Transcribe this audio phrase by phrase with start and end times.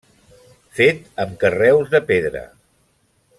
[0.79, 2.43] Fet amb carreus de pedra.